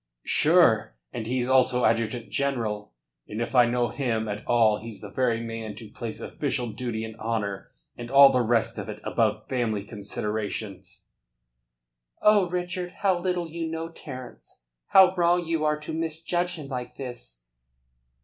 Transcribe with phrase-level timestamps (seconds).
[0.25, 2.91] "Sure, and he's also adjutant general,
[3.27, 7.05] and if I know him at all he's the very man to place official duty
[7.05, 11.03] and honour and all the rest of it above family considerations."
[12.19, 14.63] "Oh, Richard, how little you know Terence!
[14.87, 17.43] How wrong you are to misjudge him like this!"